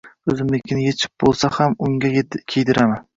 [0.33, 2.11] Oʻzimnikini yechib boʻlsa ham unga
[2.55, 3.05] kiydiraman!